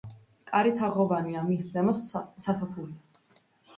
კარი 0.51 0.71
თაღოვანია, 0.77 1.43
მის 1.49 1.69
ზემოთ 1.75 2.03
სათოფურია. 2.47 3.43